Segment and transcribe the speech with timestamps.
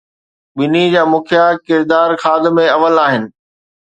[0.57, 3.23] ٻنهي جا مکيه ڪردار خادم اول آهن.